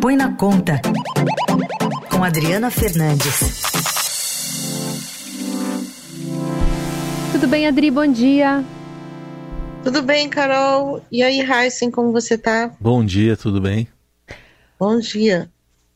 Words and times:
Põe 0.00 0.14
na 0.14 0.32
Conta, 0.36 0.80
com 2.08 2.22
Adriana 2.22 2.70
Fernandes. 2.70 3.62
Tudo 7.32 7.48
bem, 7.48 7.66
Adri? 7.66 7.90
Bom 7.90 8.06
dia. 8.06 8.64
Tudo 9.82 10.00
bem, 10.02 10.28
Carol? 10.28 11.02
E 11.10 11.20
aí, 11.20 11.40
Heisen, 11.40 11.90
como 11.90 12.12
você 12.12 12.38
tá? 12.38 12.70
Bom 12.80 13.04
dia, 13.04 13.36
tudo 13.36 13.60
bem? 13.60 13.88
Bom 14.78 15.00
dia. 15.00 15.50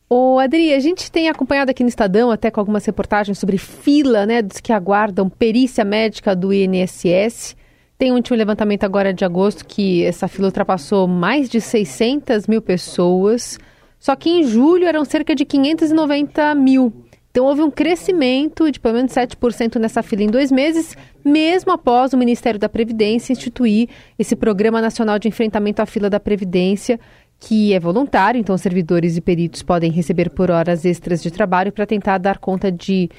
Ô, 0.09 0.37
Adri, 0.37 0.73
a 0.73 0.79
gente 0.81 1.09
tem 1.09 1.29
acompanhado 1.29 1.71
aqui 1.71 1.81
no 1.83 1.89
Estadão, 1.89 2.29
até 2.29 2.51
com 2.51 2.59
algumas 2.59 2.85
reportagens 2.85 3.39
sobre 3.39 3.57
fila, 3.57 4.25
né, 4.25 4.41
dos 4.41 4.59
que 4.59 4.73
aguardam 4.73 5.29
perícia 5.29 5.85
médica 5.85 6.35
do 6.35 6.51
INSS. 6.51 7.55
Tem 7.97 8.11
um 8.11 8.15
último 8.15 8.35
levantamento 8.35 8.83
agora 8.83 9.13
de 9.13 9.23
agosto 9.23 9.65
que 9.65 10.03
essa 10.03 10.27
fila 10.27 10.47
ultrapassou 10.47 11.07
mais 11.07 11.47
de 11.49 11.61
600 11.61 12.47
mil 12.47 12.61
pessoas. 12.61 13.57
Só 14.03 14.17
que 14.17 14.29
em 14.29 14.43
julho 14.43 14.85
eram 14.85 15.05
cerca 15.05 15.33
de 15.33 15.45
590 15.45 16.53
mil. 16.55 16.91
Então 17.31 17.45
houve 17.45 17.61
um 17.61 17.71
crescimento 17.71 18.69
de 18.69 18.77
pelo 18.77 18.95
menos 18.95 19.13
7% 19.13 19.79
nessa 19.79 20.03
fila 20.03 20.23
em 20.23 20.27
dois 20.27 20.51
meses, 20.51 20.93
mesmo 21.23 21.71
após 21.71 22.11
o 22.11 22.17
Ministério 22.17 22.59
da 22.59 22.67
Previdência 22.67 23.31
instituir 23.31 23.87
esse 24.19 24.35
Programa 24.35 24.81
Nacional 24.81 25.17
de 25.17 25.29
Enfrentamento 25.29 25.81
à 25.81 25.85
Fila 25.85 26.09
da 26.09 26.19
Previdência, 26.19 26.99
que 27.39 27.71
é 27.71 27.79
voluntário, 27.79 28.37
então 28.37 28.57
servidores 28.57 29.15
e 29.15 29.21
peritos 29.21 29.63
podem 29.63 29.89
receber 29.89 30.29
por 30.31 30.51
horas 30.51 30.83
extras 30.83 31.23
de 31.23 31.31
trabalho 31.31 31.71
para 31.71 31.85
tentar 31.85 32.17
dar 32.17 32.39
conta 32.39 32.69
de, 32.69 33.09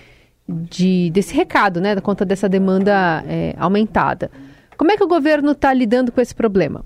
de, 0.47 1.09
desse 1.15 1.35
recado, 1.35 1.81
né, 1.81 1.95
dar 1.95 2.03
conta 2.03 2.27
dessa 2.27 2.47
demanda 2.47 3.25
é, 3.27 3.55
aumentada. 3.57 4.31
Como 4.77 4.93
é 4.93 4.99
que 4.99 5.03
o 5.03 5.09
governo 5.09 5.53
está 5.53 5.73
lidando 5.73 6.13
com 6.13 6.21
esse 6.21 6.35
problema? 6.35 6.85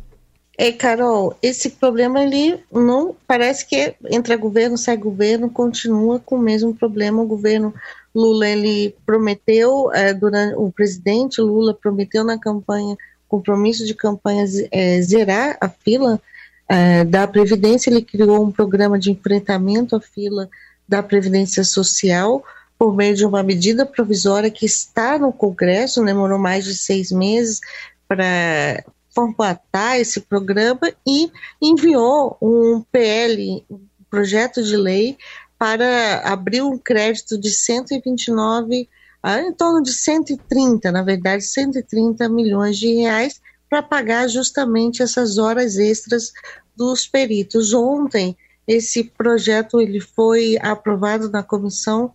É, 0.61 0.73
Carol, 0.73 1.39
esse 1.41 1.71
problema 1.71 2.21
ele 2.21 2.59
não 2.73 3.15
parece 3.29 3.65
que 3.65 3.95
entra 4.11 4.37
governo, 4.37 4.77
sai 4.77 4.97
governo, 4.97 5.49
continua 5.49 6.19
com 6.19 6.35
o 6.35 6.41
mesmo 6.41 6.75
problema. 6.75 7.23
O 7.23 7.29
governo 7.29 7.73
Lula 8.13 8.49
ele 8.49 8.93
prometeu, 9.07 9.93
é, 9.93 10.13
durante 10.13 10.57
o 10.57 10.69
presidente 10.73 11.41
Lula 11.41 11.73
prometeu 11.73 12.25
na 12.25 12.37
campanha, 12.37 12.97
compromisso 13.29 13.87
de 13.87 13.95
campanha 13.95 14.45
é, 14.73 15.01
zerar 15.01 15.57
a 15.61 15.69
fila 15.69 16.21
é, 16.69 17.05
da 17.05 17.25
Previdência. 17.29 17.89
Ele 17.89 18.03
criou 18.03 18.45
um 18.45 18.51
programa 18.51 18.99
de 18.99 19.13
enfrentamento 19.13 19.95
à 19.95 20.01
fila 20.01 20.51
da 20.89 21.05
Previdência 21.05 21.63
Social 21.63 22.43
por 22.77 22.97
meio 22.97 23.15
de 23.15 23.25
uma 23.25 23.45
medida 23.45 23.87
provisória 23.87 24.51
que 24.51 24.67
está 24.67 25.19
no 25.19 25.33
Congresso, 25.33 26.05
demorou 26.05 26.39
mais 26.39 26.65
de 26.65 26.77
seis 26.77 27.13
meses 27.13 27.61
para 28.09 28.85
formatar 29.19 29.99
esse 29.99 30.21
programa 30.21 30.93
e 31.05 31.29
enviou 31.61 32.39
um 32.41 32.85
PL, 32.93 33.65
um 33.69 33.81
projeto 34.09 34.63
de 34.63 34.77
lei, 34.77 35.19
para 35.59 36.21
abrir 36.21 36.63
um 36.63 36.79
crédito 36.79 37.37
de 37.37 37.51
129, 37.51 38.89
ah, 39.21 39.41
em 39.41 39.53
torno 39.53 39.83
de 39.83 39.93
130, 39.93 40.93
na 40.93 41.03
verdade, 41.03 41.43
130 41.43 42.29
milhões 42.29 42.79
de 42.79 42.95
reais 42.95 43.41
para 43.69 43.83
pagar 43.83 44.29
justamente 44.29 45.03
essas 45.03 45.37
horas 45.37 45.79
extras 45.79 46.33
dos 46.77 47.05
peritos. 47.05 47.75
Ontem, 47.75 48.37
esse 48.69 49.03
projeto 49.03 49.81
ele 49.81 49.99
foi 49.99 50.57
aprovado 50.63 51.29
na 51.29 51.43
comissão 51.43 52.15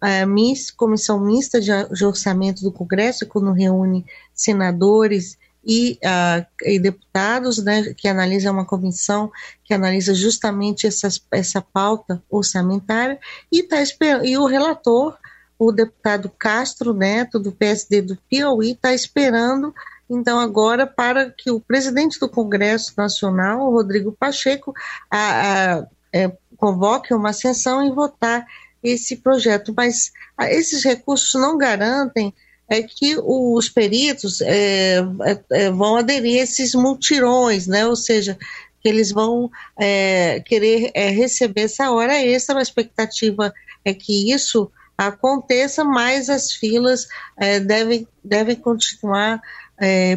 a 0.00 0.24
MIS, 0.24 0.70
Comissão 0.70 1.20
Mista 1.20 1.60
de 1.60 2.04
Orçamento 2.06 2.62
do 2.62 2.72
Congresso, 2.72 3.26
quando 3.26 3.52
reúne 3.52 4.06
senadores 4.32 5.36
e, 5.68 5.98
uh, 6.02 6.46
e, 6.62 6.78
deputados, 6.78 7.62
né, 7.62 7.92
que 7.94 8.08
analisa 8.08 8.50
uma 8.50 8.64
comissão 8.64 9.30
que 9.62 9.74
analisa 9.74 10.14
justamente 10.14 10.86
essas, 10.86 11.22
essa 11.30 11.60
pauta 11.60 12.22
orçamentária, 12.30 13.20
e, 13.52 13.62
tá 13.62 13.76
e 14.24 14.38
o 14.38 14.46
relator, 14.46 15.18
o 15.58 15.70
deputado 15.70 16.32
Castro 16.38 16.94
Neto, 16.94 17.38
do 17.38 17.52
PSD 17.52 18.00
do 18.00 18.16
Piauí, 18.30 18.70
está 18.70 18.94
esperando, 18.94 19.74
então, 20.08 20.40
agora, 20.40 20.86
para 20.86 21.30
que 21.30 21.50
o 21.50 21.60
presidente 21.60 22.18
do 22.18 22.30
Congresso 22.30 22.94
Nacional, 22.96 23.70
Rodrigo 23.70 24.16
Pacheco, 24.18 24.72
a, 25.10 25.80
a, 25.80 25.86
é, 26.10 26.32
convoque 26.56 27.12
uma 27.12 27.34
sessão 27.34 27.86
e 27.86 27.90
votar 27.90 28.46
esse 28.82 29.16
projeto, 29.16 29.74
mas 29.76 30.12
ah, 30.36 30.50
esses 30.50 30.82
recursos 30.82 31.38
não 31.38 31.58
garantem 31.58 32.32
é 32.68 32.82
que 32.82 33.16
os 33.18 33.68
peritos 33.68 34.40
é, 34.42 34.98
é, 34.98 35.40
é, 35.52 35.70
vão 35.70 35.96
aderir 35.96 36.40
a 36.40 36.44
esses 36.44 36.74
multirões, 36.74 37.66
né? 37.66 37.86
ou 37.86 37.96
seja, 37.96 38.38
que 38.80 38.88
eles 38.88 39.10
vão 39.10 39.50
é, 39.78 40.40
querer 40.40 40.90
é, 40.94 41.08
receber 41.10 41.62
essa 41.62 41.90
hora 41.90 42.22
extra, 42.22 42.58
a 42.58 42.62
expectativa 42.62 43.52
é 43.84 43.94
que 43.94 44.32
isso 44.32 44.70
aconteça, 44.96 45.84
mas 45.84 46.28
as 46.28 46.52
filas 46.52 47.06
é, 47.36 47.58
devem, 47.58 48.06
devem 48.22 48.56
continuar, 48.56 49.40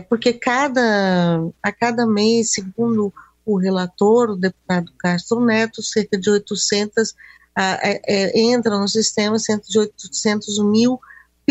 porque 0.09 0.34
cada, 0.34 1.40
a 1.61 1.72
cada 1.72 2.07
mês, 2.07 2.51
segundo 2.51 3.13
o 3.45 3.59
relator, 3.59 4.31
o 4.31 4.35
deputado 4.35 4.91
Castro 4.97 5.45
Neto, 5.45 5.84
cerca 5.84 6.17
de 6.17 6.31
800 6.31 7.13
é, 7.57 8.01
é, 8.07 8.40
entra 8.40 8.78
no 8.78 8.88
sistema 8.88 9.38
cerca 9.38 9.66
de 9.67 9.78
800 9.78 10.59
mil 10.66 11.00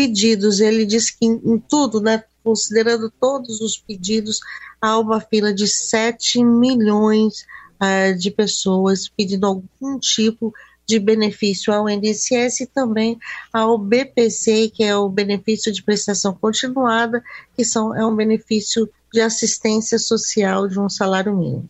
pedidos. 0.01 0.59
Ele 0.59 0.83
diz 0.83 1.11
que 1.11 1.25
em, 1.25 1.39
em 1.45 1.59
tudo, 1.59 2.01
né, 2.01 2.23
considerando 2.43 3.11
todos 3.19 3.61
os 3.61 3.77
pedidos, 3.77 4.39
há 4.81 4.97
uma 4.97 5.21
fila 5.21 5.53
de 5.53 5.67
7 5.67 6.43
milhões 6.43 7.45
uh, 7.79 8.17
de 8.17 8.31
pessoas 8.31 9.07
pedindo 9.07 9.45
algum 9.45 9.99
tipo 9.99 10.51
de 10.87 10.99
benefício 10.99 11.71
ao 11.71 11.87
INSS 11.87 12.61
e 12.61 12.65
também 12.65 13.19
ao 13.53 13.77
BPC, 13.77 14.71
que 14.73 14.83
é 14.83 14.95
o 14.95 15.07
benefício 15.07 15.71
de 15.71 15.83
prestação 15.83 16.33
continuada, 16.33 17.23
que 17.55 17.63
são, 17.63 17.95
é 17.95 18.03
um 18.03 18.15
benefício 18.15 18.89
de 19.13 19.21
assistência 19.21 19.99
social 19.99 20.67
de 20.67 20.79
um 20.79 20.89
salário 20.89 21.37
mínimo. 21.37 21.69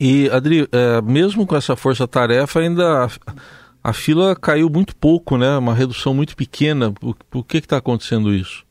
E, 0.00 0.30
Adri, 0.30 0.66
é, 0.72 1.02
mesmo 1.02 1.46
com 1.46 1.54
essa 1.54 1.76
força-tarefa, 1.76 2.60
ainda 2.60 3.08
a, 3.84 3.92
fila 3.92 4.34
caiu 4.34 4.70
muito 4.70 4.96
pouco, 4.96 5.36
né? 5.36 5.56
Uma 5.58 5.74
redução 5.74 6.14
muito 6.14 6.34
pequena. 6.34 6.90
Por, 6.92 7.14
por 7.30 7.44
que 7.44 7.58
está 7.58 7.76
acontecendo 7.76 8.34
isso? 8.34 8.64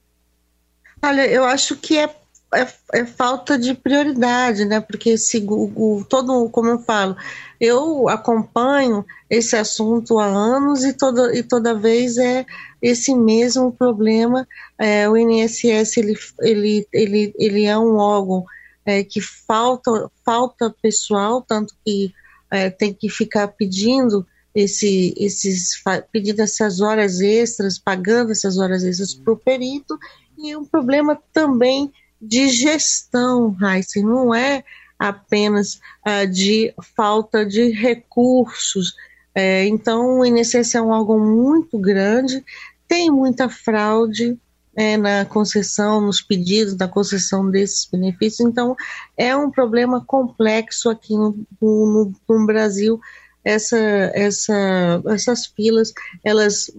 Olha, 1.03 1.27
eu 1.27 1.43
acho 1.43 1.75
que 1.75 1.97
é, 1.97 2.09
é, 2.53 2.67
é 2.93 3.05
falta 3.05 3.57
de 3.57 3.73
prioridade, 3.73 4.65
né? 4.65 4.81
Porque 4.81 5.17
se, 5.17 5.37
o, 5.47 5.71
o, 5.75 6.05
todo, 6.05 6.49
como 6.49 6.69
eu 6.69 6.79
falo, 6.79 7.15
eu 7.61 8.09
acompanho 8.09 9.05
esse 9.29 9.55
assunto 9.55 10.17
há 10.17 10.25
anos 10.25 10.83
e 10.83 10.93
toda, 10.93 11.37
e 11.37 11.43
toda 11.43 11.73
vez 11.75 12.17
é 12.17 12.45
esse 12.81 13.13
mesmo 13.15 13.71
problema. 13.71 14.47
É, 14.79 15.07
o 15.07 15.15
INSS 15.15 15.97
ele, 15.97 16.17
ele, 16.41 16.87
ele, 16.91 17.33
ele 17.37 17.65
é 17.65 17.77
um 17.77 17.97
órgão 17.97 18.45
é, 18.85 19.03
que 19.03 19.21
falta, 19.21 20.09
falta 20.25 20.75
pessoal, 20.81 21.41
tanto 21.41 21.73
que 21.85 22.13
é, 22.51 22.69
tem 22.69 22.93
que 22.93 23.09
ficar 23.09 23.47
pedindo 23.47 24.25
esse, 24.53 25.13
esses, 25.17 25.81
pedindo 26.11 26.41
essas 26.41 26.79
horas 26.79 27.19
extras, 27.21 27.79
pagando 27.79 28.31
essas 28.31 28.57
horas 28.57 28.83
extras 28.83 29.13
para 29.13 29.33
o 29.33 29.37
perito, 29.37 29.97
e 30.37 30.55
um 30.55 30.65
problema 30.65 31.19
também 31.31 31.91
de 32.21 32.49
gestão, 32.49 33.55
Heisen, 33.61 34.03
não 34.03 34.33
é 34.33 34.63
apenas 34.97 35.79
uh, 36.07 36.27
de 36.31 36.73
falta 36.95 37.45
de 37.45 37.71
recursos. 37.71 38.93
É, 39.35 39.65
então, 39.65 40.19
o 40.19 40.25
INSS 40.25 40.75
é 40.75 40.81
um 40.81 40.89
órgão 40.89 41.19
muito 41.19 41.77
grande, 41.77 42.43
tem 42.87 43.09
muita 43.09 43.49
fraude, 43.49 44.37
é, 44.75 44.97
na 44.97 45.25
concessão, 45.25 46.01
nos 46.01 46.21
pedidos 46.21 46.75
da 46.75 46.87
concessão 46.87 47.49
desses 47.49 47.85
benefícios. 47.85 48.47
Então, 48.47 48.75
é 49.15 49.35
um 49.35 49.51
problema 49.51 50.03
complexo 50.03 50.89
aqui 50.89 51.15
no, 51.15 51.37
no, 51.61 52.11
no 52.27 52.45
Brasil. 52.45 52.99
Essa, 53.43 53.77
essa, 54.13 55.01
essas 55.07 55.45
filas, 55.45 55.93
elas 56.23 56.71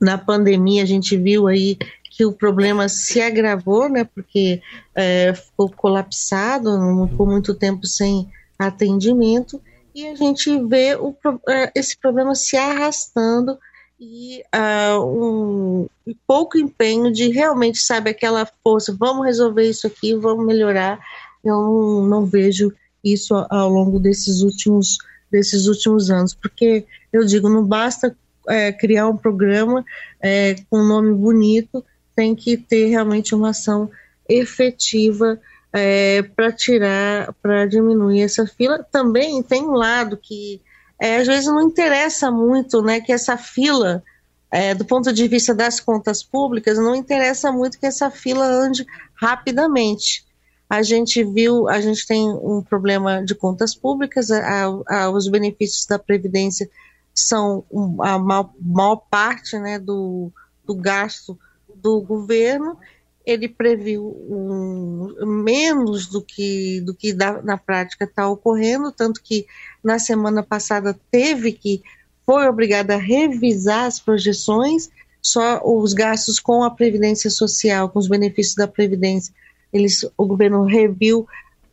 na 0.00 0.16
pandemia 0.16 0.82
a 0.82 0.86
gente 0.86 1.16
viu 1.16 1.46
aí 1.46 1.76
que 2.10 2.24
o 2.24 2.32
problema 2.32 2.88
se 2.88 3.20
agravou, 3.20 3.88
né? 3.88 4.04
Porque 4.04 4.60
é, 4.94 5.34
ficou 5.34 5.70
colapsado, 5.70 6.78
não 6.78 7.08
ficou 7.08 7.26
muito 7.26 7.54
tempo 7.54 7.86
sem 7.86 8.30
atendimento 8.58 9.60
e 9.94 10.06
a 10.06 10.14
gente 10.14 10.56
vê 10.66 10.94
o, 10.94 11.16
é, 11.48 11.72
esse 11.74 11.98
problema 11.98 12.34
se 12.34 12.56
arrastando 12.56 13.58
e 13.98 14.42
uh, 14.54 15.04
um, 15.04 15.88
pouco 16.26 16.56
empenho 16.56 17.12
de 17.12 17.28
realmente, 17.28 17.78
sabe, 17.78 18.08
aquela 18.08 18.48
força, 18.62 18.96
vamos 18.98 19.26
resolver 19.26 19.68
isso 19.68 19.86
aqui, 19.86 20.14
vamos 20.14 20.46
melhorar. 20.46 20.98
Eu 21.44 21.54
não, 21.54 22.06
não 22.06 22.24
vejo 22.24 22.72
isso 23.04 23.34
ao 23.50 23.68
longo 23.68 23.98
desses 23.98 24.40
últimos, 24.40 24.96
desses 25.30 25.66
últimos 25.66 26.10
anos, 26.10 26.34
porque 26.34 26.84
eu 27.12 27.24
digo, 27.24 27.48
não 27.48 27.64
basta 27.64 28.16
é, 28.48 28.72
criar 28.72 29.08
um 29.08 29.16
programa 29.16 29.84
é, 30.20 30.56
com 30.68 30.78
um 30.78 30.86
nome 30.86 31.14
bonito, 31.14 31.84
tem 32.14 32.34
que 32.34 32.56
ter 32.56 32.86
realmente 32.86 33.34
uma 33.34 33.50
ação 33.50 33.90
efetiva 34.28 35.40
é, 35.72 36.22
para 36.22 36.52
tirar, 36.52 37.32
para 37.42 37.66
diminuir 37.66 38.22
essa 38.22 38.46
fila. 38.46 38.84
Também 38.90 39.42
tem 39.42 39.62
um 39.62 39.72
lado 39.72 40.16
que 40.16 40.60
é, 41.00 41.18
às 41.18 41.26
vezes 41.26 41.46
não 41.46 41.62
interessa 41.62 42.30
muito, 42.30 42.82
né, 42.82 43.00
que 43.00 43.12
essa 43.12 43.36
fila, 43.36 44.02
é, 44.50 44.74
do 44.74 44.84
ponto 44.84 45.12
de 45.12 45.26
vista 45.28 45.54
das 45.54 45.80
contas 45.80 46.22
públicas, 46.22 46.76
não 46.76 46.94
interessa 46.94 47.50
muito 47.50 47.78
que 47.78 47.86
essa 47.86 48.10
fila 48.10 48.44
ande 48.44 48.86
rapidamente. 49.14 50.24
A 50.70 50.82
gente 50.82 51.24
viu, 51.24 51.68
a 51.68 51.80
gente 51.80 52.06
tem 52.06 52.30
um 52.30 52.62
problema 52.62 53.24
de 53.24 53.34
contas 53.34 53.74
públicas, 53.74 54.30
a, 54.30 54.66
a, 54.86 55.10
os 55.10 55.28
benefícios 55.28 55.84
da 55.84 55.98
Previdência 55.98 56.70
são 57.12 57.64
a 58.00 58.16
maior, 58.18 58.52
maior 58.60 58.96
parte 59.10 59.58
né, 59.58 59.80
do, 59.80 60.32
do 60.64 60.76
gasto 60.76 61.36
do 61.74 62.00
governo, 62.00 62.78
ele 63.26 63.48
previu 63.48 64.04
um, 64.06 65.14
menos 65.42 66.06
do 66.06 66.22
que, 66.22 66.80
do 66.82 66.94
que 66.94 67.12
da, 67.12 67.42
na 67.42 67.58
prática 67.58 68.04
está 68.04 68.28
ocorrendo, 68.28 68.92
tanto 68.92 69.22
que 69.22 69.46
na 69.82 69.98
semana 69.98 70.42
passada 70.42 70.98
teve 71.10 71.52
que, 71.52 71.82
foi 72.24 72.46
obrigada 72.46 72.94
a 72.94 72.98
revisar 72.98 73.86
as 73.86 73.98
projeções, 73.98 74.88
só 75.20 75.60
os 75.64 75.92
gastos 75.92 76.38
com 76.38 76.62
a 76.62 76.70
Previdência 76.70 77.28
Social, 77.28 77.88
com 77.90 77.98
os 77.98 78.08
benefícios 78.08 78.54
da 78.54 78.68
Previdência, 78.68 79.34
eles, 79.72 80.04
o 80.16 80.26
governo 80.26 80.64
reviu 80.64 81.26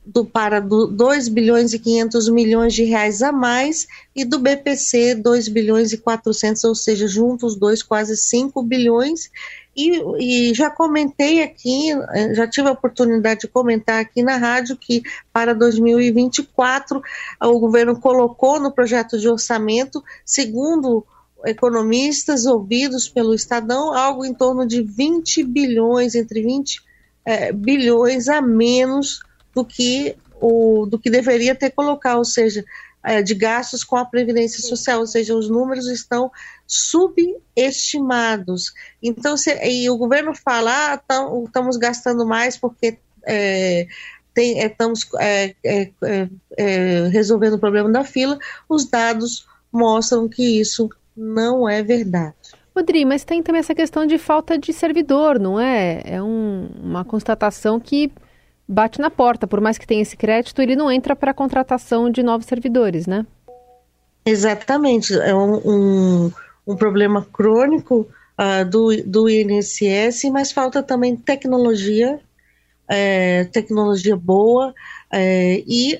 do, 0.07 0.23
para 0.23 0.61
do 0.61 0.87
2 0.87 1.27
bilhões 1.27 1.73
e 1.73 1.79
500 1.79 2.29
milhões 2.29 2.73
de 2.73 2.83
reais 2.85 3.21
a 3.21 3.31
mais 3.31 3.87
e 4.15 4.23
do 4.23 4.39
BPC 4.39 5.15
2 5.15 5.49
bilhões 5.49 5.91
e 5.91 5.97
400, 5.97 6.63
ou 6.63 6.75
seja, 6.75 7.07
juntos 7.07 7.53
os 7.53 7.59
dois 7.59 7.83
quase 7.83 8.15
5 8.15 8.63
bilhões. 8.63 9.29
E, 9.75 10.01
e, 10.17 10.53
já 10.55 10.71
comentei 10.71 11.43
aqui, 11.43 11.91
eh, 11.91 12.33
já 12.33 12.47
tive 12.47 12.67
a 12.67 12.71
oportunidade 12.71 13.41
de 13.41 13.47
comentar 13.47 13.99
aqui 13.99 14.23
na 14.23 14.37
rádio 14.37 14.75
que 14.75 15.03
para 15.31 15.53
2024 15.53 16.99
o 17.43 17.59
governo 17.59 17.99
colocou 17.99 18.59
no 18.59 18.71
projeto 18.71 19.19
de 19.19 19.29
orçamento, 19.29 20.03
segundo 20.25 21.05
economistas 21.45 22.45
ouvidos 22.45 23.07
pelo 23.07 23.35
Estadão, 23.35 23.93
algo 23.93 24.25
em 24.25 24.33
torno 24.33 24.65
de 24.65 24.81
20 24.81 25.43
bilhões, 25.43 26.15
entre 26.15 26.41
20 26.41 26.86
é, 27.27 27.51
bilhões 27.51 28.29
a 28.29 28.41
menos 28.41 29.19
do 29.53 29.65
que, 29.65 30.15
o, 30.39 30.85
do 30.85 30.97
que 30.97 31.09
deveria 31.09 31.53
ter 31.53 31.71
colocado, 31.71 32.19
ou 32.19 32.25
seja, 32.25 32.63
é, 33.03 33.21
de 33.21 33.35
gastos 33.35 33.83
com 33.83 33.97
a 33.97 34.05
Previdência 34.05 34.61
Social, 34.61 35.01
ou 35.01 35.07
seja, 35.07 35.35
os 35.35 35.49
números 35.49 35.87
estão 35.87 36.31
subestimados. 36.65 38.71
Então, 39.03 39.35
se, 39.35 39.53
e 39.61 39.89
o 39.89 39.97
governo 39.97 40.33
fala, 40.33 40.93
ah, 40.93 40.97
tam, 40.97 41.43
estamos 41.43 41.75
gastando 41.75 42.25
mais 42.25 42.55
porque 42.55 42.97
é, 43.25 43.87
é, 44.37 44.65
estamos 44.65 45.05
é, 45.19 45.53
é, 45.65 45.89
resolvendo 47.11 47.55
o 47.55 47.59
problema 47.59 47.91
da 47.91 48.05
fila, 48.05 48.39
os 48.69 48.85
dados 48.85 49.45
mostram 49.69 50.29
que 50.29 50.61
isso 50.61 50.89
não 51.15 51.67
é 51.67 51.83
verdade. 51.83 52.35
Rodri, 52.77 53.05
mas 53.05 53.23
tem 53.23 53.41
também 53.41 53.59
essa 53.59 53.73
questão 53.73 54.05
de 54.05 54.19
falta 54.19 54.57
de 54.57 54.71
servidor, 54.71 55.39
não 55.39 55.59
é? 55.59 56.01
É 56.05 56.21
um, 56.21 56.69
uma 56.81 57.03
constatação 57.03 57.79
que 57.79 58.11
bate 58.67 59.01
na 59.01 59.09
porta. 59.09 59.47
Por 59.47 59.59
mais 59.59 59.79
que 59.79 59.87
tenha 59.87 60.03
esse 60.03 60.15
crédito, 60.15 60.61
ele 60.61 60.75
não 60.75 60.91
entra 60.91 61.15
para 61.15 61.31
a 61.31 61.33
contratação 61.33 62.09
de 62.09 62.21
novos 62.21 62.45
servidores, 62.45 63.07
né? 63.07 63.25
Exatamente. 64.23 65.17
É 65.17 65.33
um, 65.33 65.55
um, 65.65 66.31
um 66.67 66.75
problema 66.75 67.25
crônico 67.33 68.07
uh, 68.37 68.63
do, 68.69 69.03
do 69.03 69.27
INSS, 69.27 70.25
mas 70.31 70.51
falta 70.51 70.83
também 70.83 71.15
tecnologia, 71.15 72.19
é, 72.87 73.45
tecnologia 73.45 74.15
boa, 74.15 74.71
é, 75.11 75.63
e, 75.65 75.99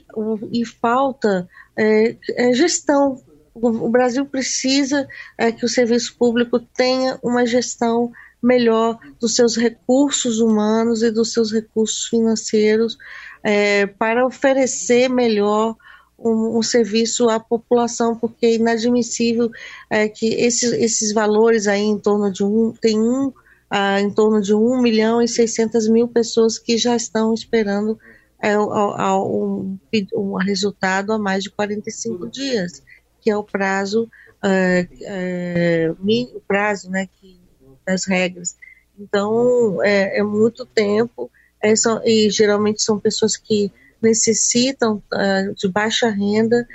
e 0.52 0.64
falta 0.64 1.50
é, 1.76 2.16
é 2.36 2.54
gestão. 2.54 3.20
O, 3.60 3.90
Brasil 3.90 4.26
precisa 4.26 5.08
é, 5.38 5.52
que 5.52 5.66
o 5.66 5.70
serviço 5.70 6.16
público 6.18 6.60
tenha 6.60 7.20
uma 7.24 7.46
gestão 7.46 8.12
melhor 8.42 9.00
dos 9.20 9.36
seus 9.36 9.58
recursos 9.58 10.40
humanos 10.40 11.02
e 11.02 11.10
dos 11.10 11.34
seus 11.34 11.52
recursos 11.52 12.06
financeiros 12.06 12.98
é, 13.44 13.88
para 13.88 14.26
oferecer 14.26 15.10
melhor 15.10 15.76
um, 16.18 16.58
um, 16.58 16.62
serviço 16.62 17.30
à 17.30 17.40
população, 17.40 18.16
porque 18.16 18.46
é 18.46 18.56
inadmissível 18.56 19.50
é, 19.90 20.08
que 20.08 20.28
esses, 20.34 20.72
esses 20.74 21.14
valores 21.14 21.68
aí 21.68 21.82
em 21.82 21.98
torno 21.98 22.32
de 22.32 22.44
um, 22.44 22.74
tem 22.80 23.00
um, 23.00 23.32
ah, 23.70 24.00
em 24.00 24.12
torno 24.12 24.42
de 24.42 24.54
1 24.54 24.82
milhão 24.82 25.22
e 25.22 25.28
600 25.28 25.88
mil 25.90 26.08
pessoas 26.08 26.58
que 26.58 26.78
já 26.78 26.96
estão 26.96 27.34
esperando 27.34 27.98
é, 28.42 28.58
um, 28.58 29.78
um, 30.16 30.36
resultado 30.36 31.12
há 31.12 31.18
mais 31.18 31.44
de 31.44 31.50
45 31.50 32.28
dias, 32.28 32.84
que 33.28 33.32
é 33.32 33.36
o 33.36 33.44
prazo, 33.44 34.10
é, 34.42 35.94
o 36.34 36.40
prazo 36.48 36.90
né, 36.90 37.10
que 37.20 37.38
das 37.86 38.06
regras. 38.06 38.56
Então, 38.98 39.84
é, 39.84 40.20
é 40.20 40.24
muito 40.24 40.66
tempo, 40.66 41.30
é, 41.62 41.76
são, 41.76 42.02
e 42.06 42.30
geralmente 42.30 42.82
são 42.82 42.98
pessoas 42.98 43.36
que 43.36 43.70
necessitam 44.02 45.04
uh, 45.12 45.54
de 45.56 45.68
baixa 45.68 46.08
renda, 46.08 46.66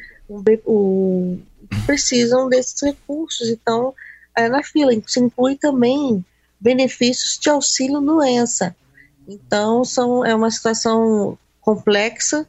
o, 0.66 1.38
precisam 1.87 2.50
desses 2.50 2.82
recursos. 2.82 3.48
Então, 3.48 3.94
é, 4.37 4.46
na 4.50 4.62
fila, 4.62 4.93
se 5.06 5.20
inclui 5.20 5.56
também 5.56 6.22
benefícios 6.60 7.38
de 7.40 7.48
auxílio 7.48 8.00
doença. 8.02 8.76
Então, 9.26 9.84
são, 9.87 10.22
é 10.22 10.34
uma 10.34 10.50
situação 10.50 11.38
complexa 11.62 12.46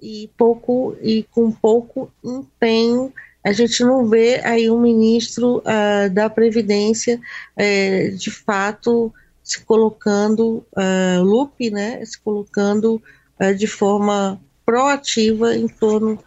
e 0.00 0.30
pouco 0.38 0.96
e 1.02 1.22
com 1.24 1.50
pouco 1.52 2.10
empenho 2.24 3.12
a 3.46 3.52
gente 3.52 3.84
não 3.84 4.08
vê 4.08 4.40
aí 4.42 4.68
um 4.68 4.80
ministro 4.80 5.58
uh, 5.58 6.10
da 6.12 6.28
Previdência 6.28 7.20
uh, 7.56 8.16
de 8.16 8.28
fato 8.28 9.14
se 9.40 9.64
colocando, 9.64 10.66
uh, 10.76 11.22
Lupe, 11.22 11.70
né, 11.70 12.04
se 12.04 12.18
colocando 12.18 13.00
uh, 13.40 13.54
de 13.54 13.68
forma 13.68 14.40
proativa 14.64 15.54
em 15.54 15.68
torno 15.68 16.18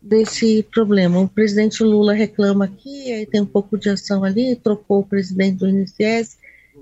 desse 0.00 0.62
problema. 0.72 1.18
O 1.18 1.28
presidente 1.28 1.82
Lula 1.82 2.12
reclama 2.12 2.66
aqui, 2.66 3.12
aí 3.12 3.26
tem 3.26 3.40
um 3.40 3.46
pouco 3.46 3.76
de 3.76 3.90
ação 3.90 4.22
ali, 4.22 4.54
trocou 4.54 5.00
o 5.00 5.06
presidente 5.06 5.56
do 5.56 5.68
INSS, 5.68 6.38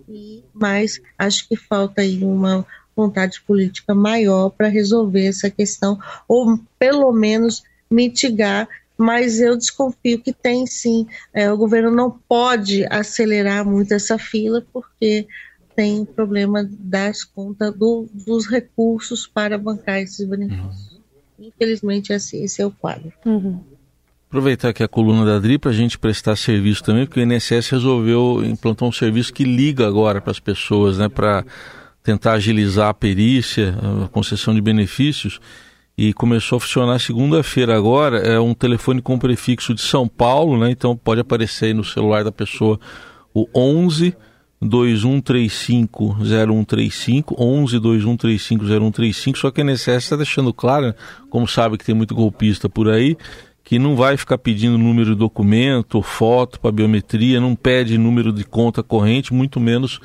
e, 0.07 0.45
mas 0.53 1.01
acho 1.17 1.49
que 1.49 1.57
falta 1.57 2.03
aí 2.03 2.23
uma 2.23 2.67
vontade 2.95 3.41
política 3.47 3.95
maior 3.95 4.51
para 4.51 4.69
resolver 4.69 5.27
essa 5.27 5.49
questão, 5.49 5.99
ou 6.29 6.61
pelo 6.79 7.11
menos 7.13 7.63
mitigar 7.91 8.69
mas 8.97 9.41
eu 9.41 9.57
desconfio 9.57 10.21
que 10.21 10.33
tem 10.33 10.67
sim. 10.67 11.07
É, 11.33 11.51
o 11.53 11.57
governo 11.57 11.91
não 11.91 12.11
pode 12.11 12.87
acelerar 12.91 13.65
muito 13.65 13.93
essa 13.93 14.19
fila, 14.19 14.65
porque 14.73 15.27
tem 15.75 16.01
o 16.01 16.07
problema 16.07 16.67
das 16.69 17.23
contas 17.23 17.75
do, 17.75 18.09
dos 18.13 18.47
recursos 18.47 19.27
para 19.27 19.59
bancar 19.59 20.01
esses 20.01 20.27
benefícios. 20.27 20.93
Uhum. 21.39 21.47
Infelizmente, 21.49 22.13
esse, 22.13 22.39
esse, 22.39 22.63
é 22.63 22.67
o 22.67 22.71
quadro. 22.71 23.13
Uhum. 23.27 23.61
Aproveitar 24.29 24.71
aqui 24.71 24.83
a 24.83 24.89
coluna 24.89 25.25
da 25.25 25.39
DRI 25.39 25.59
para 25.59 25.71
a 25.71 25.75
gente 25.75 25.99
prestar 25.99 26.35
serviço 26.35 26.83
também, 26.83 27.05
porque 27.05 27.21
o 27.21 27.23
INSS 27.23 27.69
resolveu 27.69 28.43
implantar 28.45 28.89
um 28.89 28.93
serviço 28.93 29.33
que 29.33 29.45
liga 29.45 29.87
agora 29.87 30.21
para 30.21 30.31
as 30.31 30.41
pessoas, 30.41 30.99
né, 30.99 31.09
para 31.09 31.45
tentar 32.03 32.33
agilizar 32.33 32.89
a 32.89 32.95
perícia, 32.95 33.75
a 34.05 34.09
concessão 34.09 34.55
de 34.55 34.61
benefícios 34.61 35.39
e 35.97 36.13
começou 36.13 36.57
a 36.57 36.61
funcionar 36.61 36.99
segunda-feira 36.99 37.77
agora. 37.77 38.19
É 38.19 38.39
um 38.39 38.53
telefone 38.53 39.01
com 39.01 39.19
prefixo 39.19 39.73
de 39.75 39.81
São 39.81 40.07
Paulo, 40.07 40.59
né? 40.59 40.71
Então 40.71 40.97
pode 40.97 41.21
aparecer 41.21 41.67
aí 41.67 41.75
no 41.75 41.85
celular 41.85 42.23
da 42.23 42.33
pessoa 42.33 42.79
o 43.33 43.49
11 43.55 44.15
2135 44.61 46.17
0135 46.23 47.37
11 47.39 47.79
2135 47.79 48.65
0135 48.65 49.39
só 49.39 49.51
que 49.51 49.61
a 49.61 49.65
INSS 49.65 49.89
está 49.89 50.17
deixando 50.17 50.53
claro, 50.53 50.95
como 51.29 51.47
sabe 51.47 51.77
que 51.77 51.85
tem 51.85 51.95
muito 51.95 52.15
golpista 52.15 52.69
por 52.69 52.89
aí, 52.89 53.17
que 53.63 53.79
não 53.79 53.95
vai 53.95 54.17
ficar 54.17 54.39
pedindo 54.39 54.79
número 54.79 55.11
de 55.11 55.17
documento, 55.17 56.01
foto 56.01 56.59
para 56.59 56.73
biometria, 56.73 57.41
não 57.41 57.55
pede 57.55 57.99
número 57.99 58.33
de 58.33 58.45
conta 58.45 58.83
corrente, 58.83 59.35
muito 59.35 59.61
menos 59.61 60.01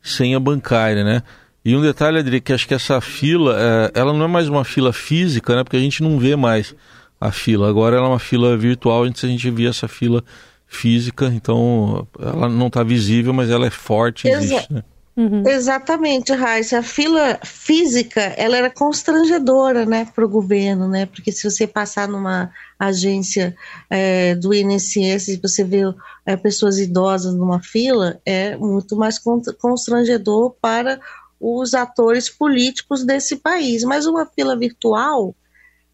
senha 0.00 0.40
bancária, 0.40 1.04
né? 1.04 1.22
E 1.64 1.76
um 1.76 1.82
detalhe, 1.82 2.18
Adri, 2.18 2.40
que 2.40 2.52
acho 2.52 2.66
que 2.66 2.74
essa 2.74 3.00
fila, 3.00 3.56
é, 3.58 4.00
ela 4.00 4.12
não 4.12 4.24
é 4.24 4.28
mais 4.28 4.48
uma 4.48 4.64
fila 4.64 4.92
física, 4.92 5.54
né? 5.54 5.62
Porque 5.62 5.76
a 5.76 5.80
gente 5.80 6.02
não 6.02 6.18
vê 6.18 6.34
mais 6.34 6.74
a 7.20 7.30
fila. 7.30 7.68
Agora 7.68 7.96
ela 7.96 8.06
é 8.06 8.08
uma 8.10 8.18
fila 8.18 8.56
virtual, 8.56 9.04
antes 9.04 9.22
a 9.24 9.28
gente 9.28 9.48
via 9.50 9.68
essa 9.68 9.86
fila 9.86 10.24
física, 10.66 11.26
então 11.26 12.06
ela 12.18 12.48
não 12.48 12.66
está 12.66 12.82
visível, 12.82 13.32
mas 13.32 13.50
ela 13.50 13.66
é 13.66 13.70
forte, 13.70 14.26
existe, 14.26 14.72
né? 14.72 14.82
Uhum. 15.14 15.46
Exatamente, 15.46 16.32
Raíssa. 16.32 16.78
A 16.78 16.82
fila 16.82 17.38
física, 17.44 18.20
ela 18.20 18.56
era 18.56 18.70
constrangedora, 18.70 19.84
né, 19.84 20.08
para 20.14 20.24
o 20.24 20.28
governo, 20.28 20.88
né, 20.88 21.04
porque 21.04 21.30
se 21.30 21.48
você 21.48 21.66
passar 21.66 22.08
numa 22.08 22.50
agência 22.78 23.54
é, 23.90 24.34
do 24.34 24.54
INSS 24.54 25.28
e 25.28 25.36
você 25.36 25.62
vê 25.62 25.82
é, 26.24 26.34
pessoas 26.34 26.78
idosas 26.78 27.34
numa 27.34 27.62
fila, 27.62 28.18
é 28.24 28.56
muito 28.56 28.96
mais 28.96 29.20
constrangedor 29.60 30.56
para 30.62 30.98
os 31.42 31.74
atores 31.74 32.30
políticos 32.30 33.04
desse 33.04 33.36
país. 33.36 33.82
Mas 33.82 34.06
uma 34.06 34.24
fila 34.24 34.56
virtual 34.56 35.34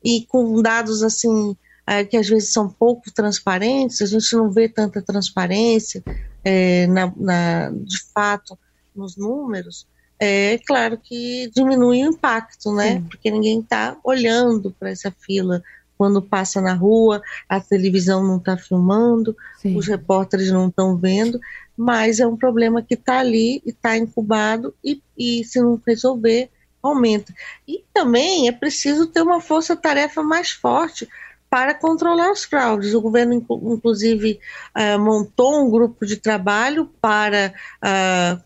e 0.04 0.26
com 0.26 0.60
dados 0.60 1.02
assim 1.02 1.56
é, 1.86 2.04
que 2.04 2.18
às 2.18 2.28
vezes 2.28 2.52
são 2.52 2.68
pouco 2.68 3.10
transparentes, 3.10 4.02
a 4.02 4.06
gente 4.06 4.36
não 4.36 4.50
vê 4.50 4.68
tanta 4.68 5.00
transparência 5.00 6.04
é, 6.44 6.86
na, 6.86 7.12
na, 7.16 7.70
de 7.70 7.98
fato 8.12 8.58
nos 8.94 9.16
números, 9.16 9.86
é 10.20 10.58
claro 10.66 10.98
que 10.98 11.50
diminui 11.54 12.02
o 12.02 12.10
impacto, 12.12 12.74
né? 12.74 12.94
Sim. 12.94 13.02
Porque 13.02 13.30
ninguém 13.30 13.60
está 13.60 13.96
olhando 14.02 14.74
para 14.78 14.90
essa 14.90 15.10
fila 15.10 15.62
quando 15.96 16.22
passa 16.22 16.60
na 16.60 16.74
rua, 16.74 17.22
a 17.48 17.60
televisão 17.60 18.22
não 18.22 18.36
está 18.36 18.56
filmando, 18.56 19.36
Sim. 19.60 19.76
os 19.76 19.86
repórteres 19.86 20.50
não 20.50 20.68
estão 20.68 20.96
vendo, 20.96 21.40
mas 21.78 22.18
é 22.18 22.26
um 22.26 22.36
problema 22.36 22.82
que 22.82 22.94
está 22.94 23.20
ali 23.20 23.62
e 23.64 23.70
está 23.70 23.96
incubado 23.96 24.74
e, 24.84 25.00
e 25.16 25.44
se 25.44 25.60
não 25.60 25.80
resolver, 25.86 26.50
aumenta. 26.82 27.32
E 27.66 27.84
também 27.94 28.48
é 28.48 28.52
preciso 28.52 29.06
ter 29.06 29.22
uma 29.22 29.40
força-tarefa 29.40 30.20
mais 30.20 30.50
forte 30.50 31.08
para 31.48 31.72
controlar 31.72 32.30
as 32.30 32.44
fraudes. 32.44 32.94
O 32.94 33.00
governo, 33.00 33.32
inclusive, 33.32 34.40
uh, 34.76 34.98
montou 34.98 35.64
um 35.64 35.70
grupo 35.70 36.04
de 36.04 36.16
trabalho 36.16 36.90
para, 37.00 37.54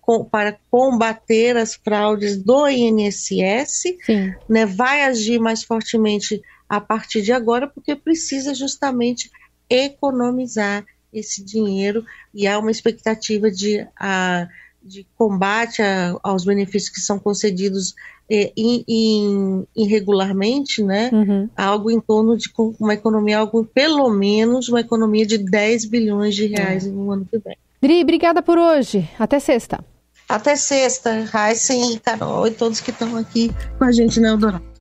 com, 0.03 0.25
para 0.25 0.57
combater 0.71 1.57
as 1.57 1.75
fraudes 1.75 2.37
do 2.37 2.69
INSS, 2.69 3.97
né, 4.49 4.67
vai 4.67 5.03
agir 5.03 5.41
mais 5.41 5.65
fortemente 5.65 6.41
a 6.69 6.81
partir 6.81 7.23
de 7.23 7.33
agora, 7.33 7.67
porque 7.67 7.97
precisa 7.97 8.55
justamente 8.55 9.31
economizar 9.69 10.85
esse 11.13 11.45
dinheiro 11.45 12.05
e 12.35 12.47
há 12.47 12.59
uma 12.59 12.71
expectativa 12.71 13.51
de, 13.51 13.81
uh, 13.81 14.49
de 14.83 15.07
combate 15.17 15.83
a, 15.83 16.17
aos 16.23 16.45
benefícios 16.45 16.91
que 16.91 17.01
são 17.01 17.19
concedidos 17.19 17.95
é, 18.31 18.53
in, 18.57 18.85
in, 18.89 19.67
irregularmente, 19.77 20.83
né? 20.83 21.11
Uhum. 21.13 21.51
Algo 21.57 21.91
em 21.91 22.01
torno 22.01 22.37
de 22.37 22.49
uma 22.81 22.95
economia, 22.95 23.39
algo 23.39 23.65
pelo 23.65 24.09
menos 24.09 24.69
uma 24.69 24.81
economia 24.81 25.27
de 25.27 25.37
10 25.39 25.85
bilhões 25.87 26.35
de 26.35 26.47
reais 26.47 26.87
é. 26.87 26.91
no 26.91 27.11
ano 27.11 27.27
que 27.31 27.39
vem. 27.39 27.57
Dri, 27.81 28.01
obrigada 28.01 28.41
por 28.41 28.57
hoje. 28.57 29.09
Até 29.19 29.39
sexta. 29.39 29.85
Até 30.29 30.57
sexta, 30.57 31.25
Raíssa 31.25 31.75
e 31.75 31.99
Carol 31.99 32.47
e 32.47 32.53
todos 32.53 32.81
que 32.81 32.91
estão 32.91 33.17
aqui 33.17 33.51
com 33.77 33.85
a 33.85 33.93
gente 33.93 34.19
na 34.19 34.29
Eldorado. 34.29 34.72